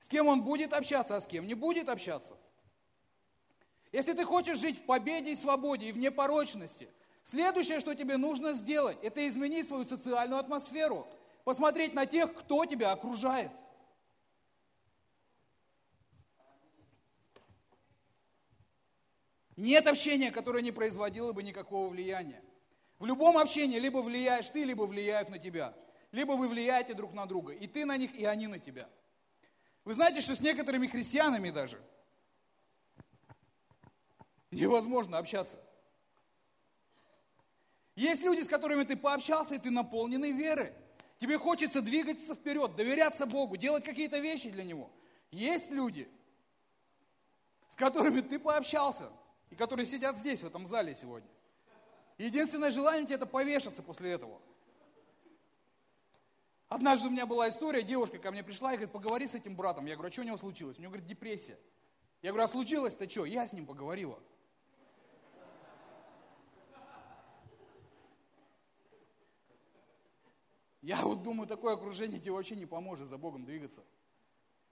[0.00, 2.36] с кем он будет общаться, а с кем не будет общаться.
[3.92, 6.88] Если ты хочешь жить в победе и свободе, и в непорочности,
[7.24, 11.06] следующее, что тебе нужно сделать, это изменить свою социальную атмосферу,
[11.44, 13.50] посмотреть на тех, кто тебя окружает–
[19.56, 22.42] Нет общения, которое не производило бы никакого влияния.
[22.98, 25.74] В любом общении либо влияешь ты, либо влияют на тебя.
[26.12, 27.52] Либо вы влияете друг на друга.
[27.52, 28.88] И ты на них, и они на тебя.
[29.86, 31.80] Вы знаете, что с некоторыми христианами даже
[34.50, 35.60] невозможно общаться.
[37.94, 40.72] Есть люди, с которыми ты пообщался, и ты наполненный верой.
[41.20, 44.90] Тебе хочется двигаться вперед, доверяться Богу, делать какие-то вещи для Него.
[45.30, 46.10] Есть люди,
[47.68, 49.12] с которыми ты пообщался,
[49.50, 51.30] и которые сидят здесь, в этом зале сегодня.
[52.18, 54.42] Единственное желание у тебя это повешаться после этого.
[56.68, 59.86] Однажды у меня была история, девушка ко мне пришла и говорит, поговори с этим братом.
[59.86, 60.78] Я говорю, а что у него случилось?
[60.78, 61.58] У него, говорит, депрессия.
[62.22, 63.24] Я говорю, а случилось-то что?
[63.24, 64.18] Я с ним поговорила.
[70.82, 73.82] Я вот думаю, такое окружение тебе вообще не поможет за Богом двигаться.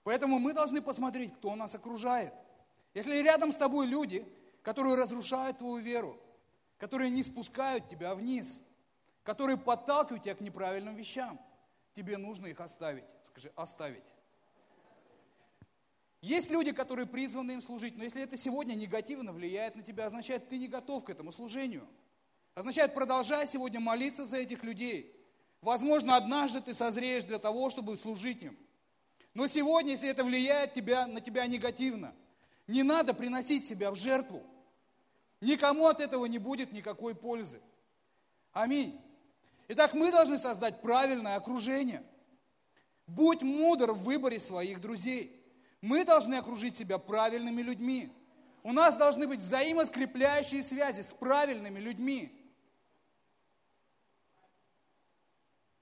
[0.03, 2.33] Поэтому мы должны посмотреть, кто нас окружает.
[2.93, 4.25] Если рядом с тобой люди,
[4.61, 6.17] которые разрушают твою веру,
[6.77, 8.61] которые не спускают тебя вниз,
[9.23, 11.39] которые подталкивают тебя к неправильным вещам.
[11.95, 13.05] Тебе нужно их оставить.
[13.25, 14.03] Скажи, оставить.
[16.21, 20.49] Есть люди, которые призваны им служить, но если это сегодня негативно влияет на тебя, означает,
[20.49, 21.87] ты не готов к этому служению.
[22.55, 25.15] Означает, продолжай сегодня молиться за этих людей.
[25.61, 28.57] Возможно, однажды ты созреешь для того, чтобы служить им.
[29.33, 32.15] Но сегодня, если это влияет тебя, на тебя негативно,
[32.65, 34.41] не надо приносить себя в жертву.
[35.41, 37.61] Никому от этого не будет никакой пользы.
[38.51, 38.99] Аминь.
[39.67, 42.03] Итак, мы должны создать правильное окружение.
[43.07, 45.41] Будь мудр в выборе своих друзей.
[45.81, 48.11] Мы должны окружить себя правильными людьми.
[48.63, 52.31] У нас должны быть взаимоскрепляющие связи с правильными людьми.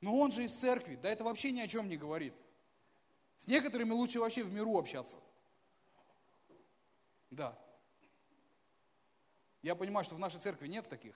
[0.02, 2.34] Но он же из церкви, да это вообще ни о чем не говорит.
[3.38, 5.16] С некоторыми лучше вообще в миру общаться.
[7.32, 7.58] Да.
[9.62, 11.16] Я понимаю, что в нашей церкви нет таких.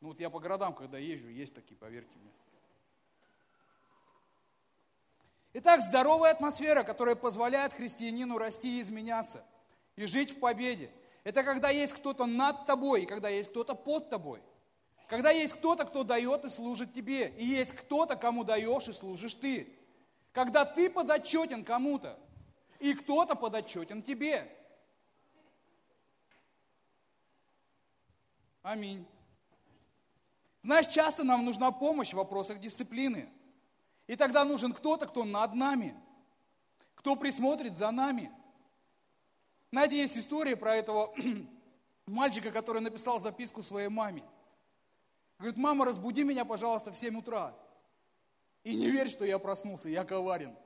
[0.00, 2.30] Ну вот я по городам, когда езжу, есть такие, поверьте мне.
[5.54, 9.42] Итак, здоровая атмосфера, которая позволяет христианину расти и изменяться,
[9.96, 10.90] и жить в победе.
[11.24, 14.42] Это когда есть кто-то над тобой, и когда есть кто-то под тобой.
[15.08, 19.34] Когда есть кто-то, кто дает и служит тебе, и есть кто-то, кому даешь и служишь
[19.34, 19.72] ты.
[20.32, 22.18] Когда ты подотчетен кому-то,
[22.78, 24.52] и кто-то подотчетен тебе.
[28.62, 29.06] Аминь.
[30.66, 33.32] Знаешь, часто нам нужна помощь в вопросах дисциплины.
[34.08, 35.94] И тогда нужен кто-то, кто над нами,
[36.96, 38.32] кто присмотрит за нами.
[39.70, 41.14] Знаете, есть история про этого
[42.06, 44.24] мальчика, который написал записку своей маме.
[45.38, 47.54] Говорит, мама, разбуди меня, пожалуйста, в 7 утра.
[48.64, 50.56] И не верь, что я проснулся, я коварен.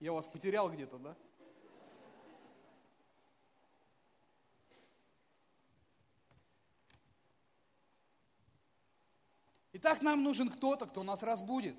[0.00, 1.16] Я вас потерял где-то, да?
[9.78, 11.76] Итак, нам нужен кто-то, кто нас разбудит.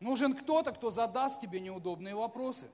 [0.00, 2.68] Нужен кто-то, кто задаст тебе неудобные вопросы.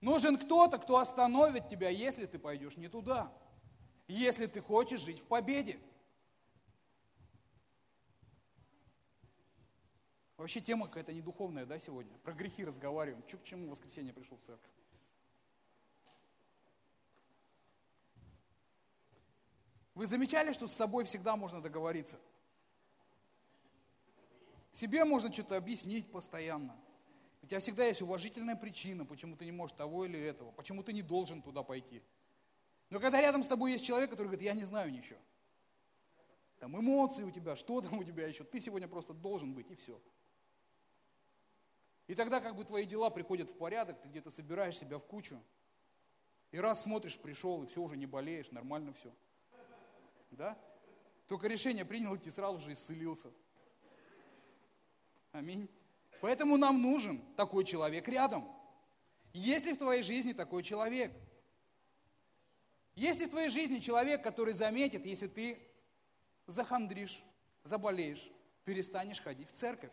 [0.00, 3.32] Нужен кто-то, кто остановит тебя, если ты пойдешь не туда.
[4.06, 5.80] Если ты хочешь жить в победе.
[10.36, 12.16] Вообще тема какая-то не духовная, да, сегодня?
[12.18, 13.26] Про грехи разговариваем.
[13.26, 14.70] Че к чему в воскресенье пришел в церковь?
[19.94, 22.20] Вы замечали, что с собой всегда можно договориться?
[24.72, 26.76] Себе можно что-то объяснить постоянно.
[27.42, 30.92] У тебя всегда есть уважительная причина, почему ты не можешь того или этого, почему ты
[30.92, 32.02] не должен туда пойти.
[32.90, 35.18] Но когда рядом с тобой есть человек, который говорит, я не знаю ничего.
[36.58, 39.74] Там эмоции у тебя, что там у тебя еще, ты сегодня просто должен быть, и
[39.74, 40.00] все.
[42.06, 45.40] И тогда как бы твои дела приходят в порядок, ты где-то собираешь себя в кучу,
[46.50, 49.14] и раз смотришь, пришел, и все, уже не болеешь, нормально все.
[50.32, 50.58] Да?
[51.28, 53.30] Только решение принял, и ты сразу же исцелился.
[55.32, 55.68] Аминь.
[56.20, 58.48] Поэтому нам нужен такой человек рядом.
[59.32, 61.12] Есть ли в твоей жизни такой человек?
[62.94, 65.58] Есть ли в твоей жизни человек, который заметит, если ты
[66.46, 67.22] захандришь,
[67.62, 68.30] заболеешь,
[68.64, 69.92] перестанешь ходить в церковь?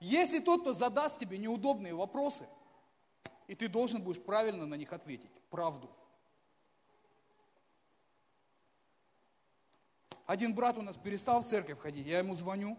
[0.00, 2.46] Если тот, кто задаст тебе неудобные вопросы,
[3.46, 5.90] и ты должен будешь правильно на них ответить, правду.
[10.26, 12.78] Один брат у нас перестал в церковь ходить, я ему звоню.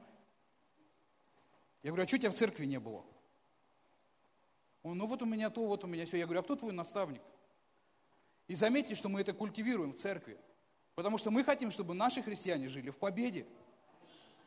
[1.83, 3.05] Я говорю, а что тебя в церкви не было?
[4.81, 6.17] Он, ну вот у меня то, вот у меня все.
[6.17, 7.21] Я говорю, а кто твой наставник?
[8.47, 10.37] И заметьте, что мы это культивируем в церкви.
[10.95, 13.45] Потому что мы хотим, чтобы наши христиане жили в победе.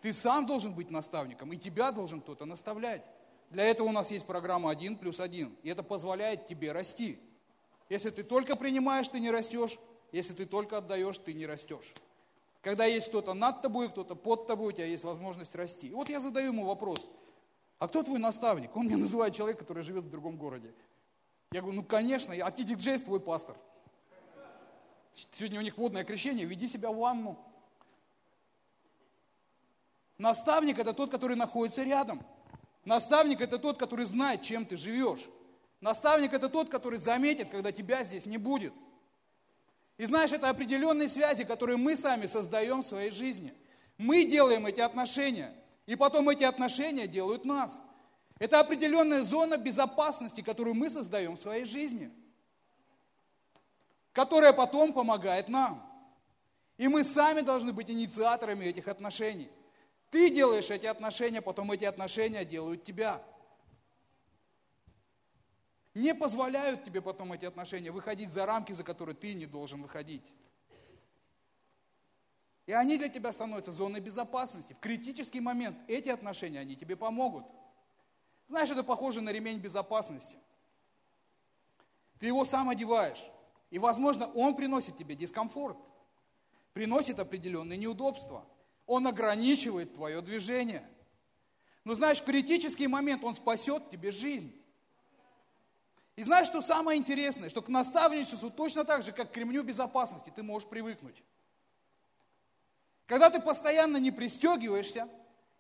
[0.00, 3.04] Ты сам должен быть наставником, и тебя должен кто-то наставлять.
[3.50, 7.18] Для этого у нас есть программа «Один плюс один», и это позволяет тебе расти.
[7.88, 9.78] Если ты только принимаешь, ты не растешь.
[10.12, 11.92] Если ты только отдаешь, ты не растешь.
[12.68, 15.88] Когда есть кто-то над тобой, кто-то под тобой, у тебя есть возможность расти.
[15.88, 17.08] И вот я задаю ему вопрос,
[17.78, 18.76] а кто твой наставник?
[18.76, 20.74] Он мне называет человек, который живет в другом городе.
[21.50, 23.56] Я говорю, ну конечно, а Ти Джейс твой пастор.
[25.32, 27.38] Сегодня у них водное крещение, веди себя в ванну.
[30.18, 32.22] Наставник– это тот, который находится рядом.
[32.84, 35.26] Наставник– это тот, который знает, чем ты живешь.
[35.80, 38.74] Наставник– это тот, который заметит, когда тебя здесь не будет.
[39.98, 43.52] И знаешь, это определенные связи, которые мы сами создаем в своей жизни.
[43.98, 45.52] Мы делаем эти отношения,
[45.86, 47.80] и потом эти отношения делают нас.
[48.38, 52.12] Это определенная зона безопасности, которую мы создаем в своей жизни,
[54.12, 55.84] которая потом помогает нам.
[56.76, 59.50] И мы сами должны быть инициаторами этих отношений.
[60.12, 63.20] Ты делаешь эти отношения, потом эти отношения делают тебя.
[65.98, 70.32] Не позволяют тебе потом эти отношения выходить за рамки, за которые ты не должен выходить.
[72.66, 74.72] И они для тебя становятся зоной безопасности.
[74.72, 77.44] В критический момент эти отношения, они тебе помогут.
[78.46, 80.36] Знаешь, это похоже на ремень безопасности.
[82.18, 83.22] Ты его сам одеваешь.
[83.70, 85.78] И, возможно, он приносит тебе дискомфорт,
[86.72, 88.46] приносит определенные неудобства–
[88.88, 90.82] он ограничивает твое движение.
[91.84, 94.50] Но знаешь, в критический момент Он спасет тебе жизнь.
[96.18, 100.32] И знаешь, что самое интересное, что к наставничеству точно так же, как к ремню безопасности,
[100.34, 101.22] ты можешь привыкнуть.
[103.06, 105.08] Когда ты постоянно не пристегиваешься,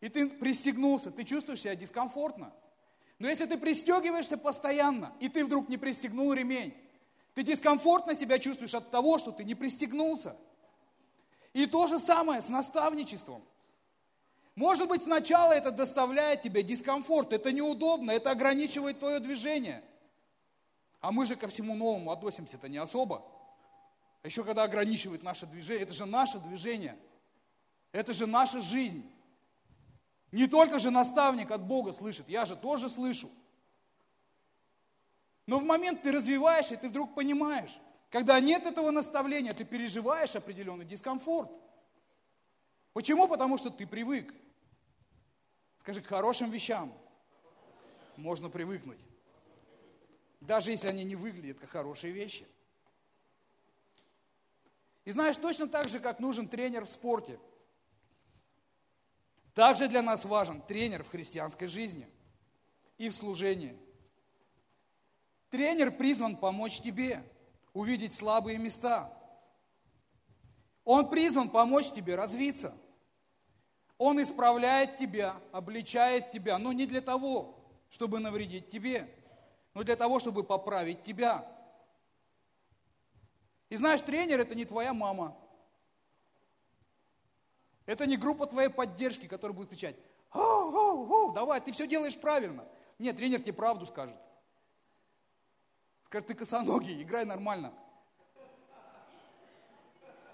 [0.00, 2.52] и ты пристегнулся, ты чувствуешь себя дискомфортно.
[3.20, 6.74] Но если ты пристегиваешься постоянно, и ты вдруг не пристегнул ремень,
[7.34, 10.36] ты дискомфортно себя чувствуешь от того, что ты не пристегнулся–
[11.52, 13.42] и то же самое с наставничеством.
[14.54, 19.82] Может быть, сначала это доставляет тебе дискомфорт, это неудобно, это ограничивает твое движение.
[21.00, 23.24] А мы же ко всему новому относимся-то не особо.
[24.22, 26.98] А еще когда ограничивает наше движение, это же наше движение,
[27.92, 29.08] это же наша жизнь.
[30.32, 33.30] Не только же наставник от Бога слышит, я же тоже слышу.
[35.46, 37.78] Но в момент ты развиваешься, ты вдруг понимаешь,
[38.10, 41.50] когда нет этого наставления, ты переживаешь определенный дискомфорт.
[42.92, 43.28] Почему?
[43.28, 44.34] Потому что ты привык.
[45.78, 46.92] Скажи, к хорошим вещам
[48.16, 48.98] можно привыкнуть.
[50.40, 52.46] Даже если они не выглядят как хорошие вещи.
[55.04, 57.40] И знаешь, точно так же, как нужен тренер в спорте,
[59.54, 62.08] также для нас важен тренер в христианской жизни
[62.98, 63.76] и в служении.
[65.50, 67.24] Тренер призван помочь тебе–
[67.78, 69.12] увидеть слабые места.
[70.84, 72.76] Он призван помочь тебе развиться.
[73.98, 77.56] Он исправляет тебя, обличает тебя, но не для того,
[77.88, 79.08] чтобы навредить тебе,
[79.78, 81.46] но для того, чтобы поправить тебя.
[83.68, 85.36] И знаешь, тренер это не твоя мама.
[87.86, 89.94] Это не группа твоей поддержки, которая будет кричать,
[90.32, 92.66] «Оу, оу, оу, давай, ты все делаешь правильно.
[92.98, 94.16] Нет, тренер тебе правду скажет.
[96.06, 97.72] Скажет, ты косоногий, играй нормально.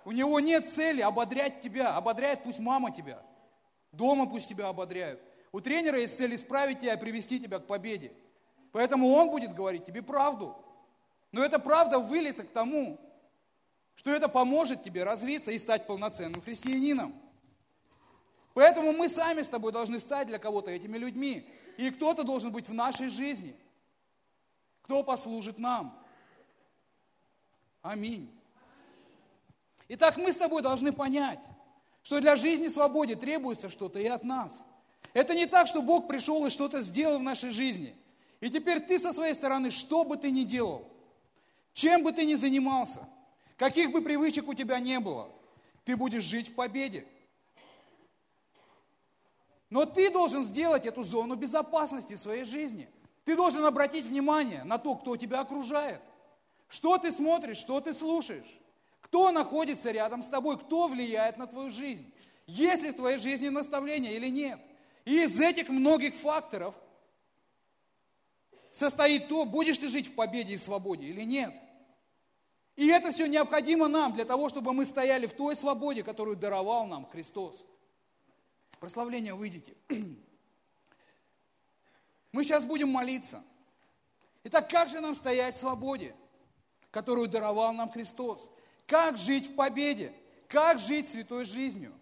[0.06, 3.22] У него нет цели ободрять тебя, ободряет пусть мама тебя.
[3.92, 5.20] Дома пусть тебя ободряют.
[5.52, 8.16] У тренера есть цель исправить тебя, привести тебя к победе.
[8.74, 10.56] Поэтому он будет говорить тебе правду.
[11.30, 12.98] Но эта правда выльется к тому,
[13.94, 17.14] что это поможет тебе развиться и стать полноценным христианином.
[18.52, 21.48] Поэтому мы сами с тобой должны стать для кого-то этими людьми.
[21.76, 23.54] И кто-то должен быть в нашей жизни.
[24.82, 25.96] Кто послужит нам?
[27.80, 28.28] Аминь.
[29.86, 31.44] Итак, мы с тобой должны понять,
[32.02, 34.64] что для жизни свободы требуется что-то и от нас.
[35.12, 37.96] Это не так, что Бог пришел и что-то сделал в нашей жизни.
[38.44, 40.86] И теперь ты со своей стороны, что бы ты ни делал,
[41.72, 43.08] чем бы ты ни занимался,
[43.56, 45.30] каких бы привычек у тебя не было,
[45.84, 47.06] ты будешь жить в победе.
[49.70, 52.88] Но ты должен сделать эту зону безопасности в своей жизни–
[53.24, 56.00] ты должен обратить внимание на то, кто тебя окружает.
[56.68, 58.60] Что ты смотришь, что ты слушаешь.
[59.00, 62.12] Кто находится рядом с тобой, кто влияет на твою жизнь.
[62.46, 64.60] Есть ли в твоей жизни наставление или нет.
[65.04, 66.74] И из этих многих факторов
[68.74, 71.54] состоит то, будешь ты жить в победе и свободе или нет.
[72.76, 76.86] И это все необходимо нам для того, чтобы мы стояли в той свободе, которую даровал
[76.86, 77.64] нам Христос.
[78.80, 79.76] Прославление выйдите.
[82.32, 83.44] Мы сейчас будем молиться.
[84.42, 86.16] Итак, как же нам стоять в свободе,
[86.90, 88.50] которую даровал нам Христос?
[88.88, 90.12] Как жить в победе?
[90.48, 91.92] Как жить святой жизнью?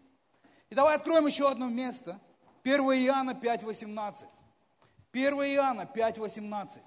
[0.71, 2.19] И давай откроем еще одно место.
[2.65, 4.25] 1 Иоанна 5,18.
[5.13, 6.81] 1 Иоанна 5,18.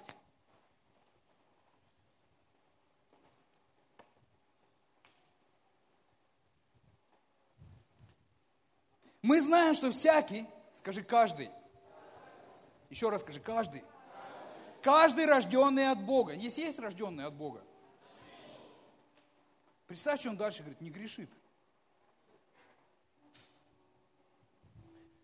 [9.22, 11.50] Мы знаем, что всякий, скажи каждый,
[12.90, 13.84] еще раз скажи, каждый,
[14.82, 16.32] каждый рожденный от Бога.
[16.32, 17.64] Есть есть рожденный от Бога?
[19.86, 21.30] Представь, что он дальше говорит, не грешит.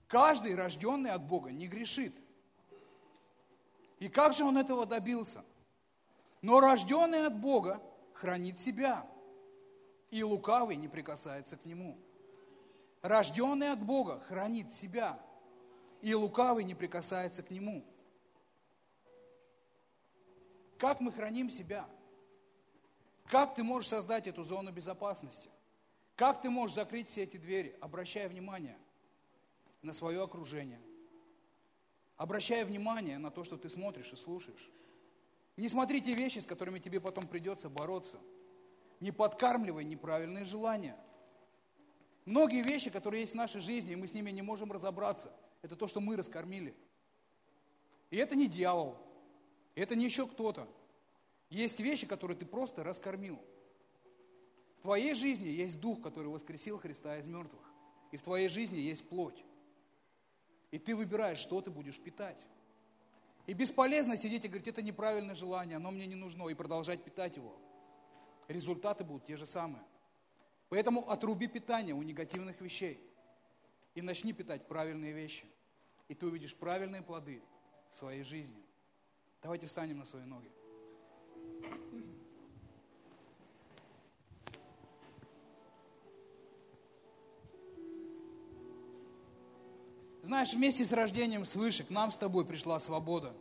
[0.06, 2.21] Каждый рожденный от Бога не грешит.
[4.02, 5.44] И как же он этого добился?
[6.40, 7.80] Но рожденный от Бога
[8.14, 9.08] хранит себя,
[10.10, 11.96] и лукавый не прикасается к нему.
[13.00, 15.24] Рожденный от Бога хранит себя,
[16.00, 17.84] и лукавый не прикасается к нему.
[20.78, 21.88] Как мы храним себя?
[23.26, 25.48] Как ты можешь создать эту зону безопасности?
[26.16, 28.76] Как ты можешь закрыть все эти двери, обращая внимание
[29.80, 30.80] на свое окружение,
[32.22, 34.70] обращая внимание на то, что ты смотришь и слушаешь.
[35.56, 38.20] Не смотри те вещи, с которыми тебе потом придется бороться.
[39.00, 40.96] Не подкармливай неправильные желания.
[42.24, 45.74] Многие вещи, которые есть в нашей жизни, и мы с ними не можем разобраться, это
[45.74, 46.76] то, что мы раскормили.
[48.10, 48.96] И это не дьявол,
[49.74, 50.68] это не еще кто-то.
[51.50, 53.40] Есть вещи, которые ты просто раскормил.
[54.78, 57.68] В твоей жизни есть дух, который воскресил Христа из мертвых.
[58.12, 59.44] И в твоей жизни есть плоть.
[60.72, 62.42] И ты выбираешь, что ты будешь питать.
[63.46, 67.36] И бесполезно сидеть и говорить, это неправильное желание, оно мне не нужно, и продолжать питать
[67.36, 67.56] его.
[68.48, 69.84] Результаты будут те же самые.
[70.70, 72.98] Поэтому отруби питание у негативных вещей
[73.94, 75.44] и начни питать правильные вещи.
[76.08, 77.42] И ты увидишь правильные плоды
[77.90, 78.64] в своей жизни.
[79.42, 80.50] Давайте встанем на свои ноги.
[90.32, 93.34] Знаешь, вместе с рождением свыше к нам с тобой пришла свобода.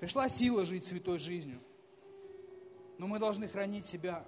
[0.00, 1.60] Пришла сила жить святой жизнью.
[2.98, 4.26] Но мы должны хранить себя.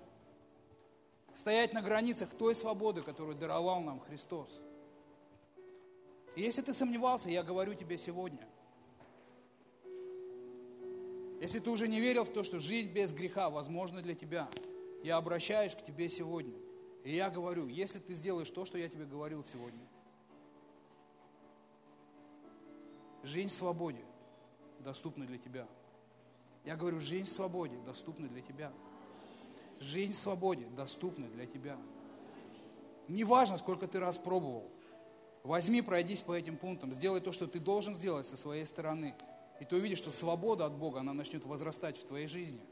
[1.34, 4.60] Стоять на границах той свободы, которую даровал нам Христос.
[6.36, 8.46] И если ты сомневался, я говорю тебе сегодня.
[11.40, 14.48] Если ты уже не верил в то, что жизнь без греха возможна для тебя,
[15.02, 16.54] я обращаюсь к тебе сегодня.
[17.02, 19.84] И я говорю, если ты сделаешь то, что я тебе говорил сегодня–
[23.22, 24.04] Жизнь в свободе
[24.80, 25.66] доступна для тебя.
[26.64, 28.72] Я говорю, жизнь в свободе доступна для тебя.
[29.80, 31.76] Жизнь в свободе доступна для тебя.
[33.08, 34.70] Неважно, сколько ты раз пробовал.
[35.42, 39.14] Возьми, пройдись по этим пунктам, сделай то, что ты должен сделать со своей стороны.
[39.60, 42.60] И ты увидишь, что свобода от Бога, она начнет возрастать в твоей жизни–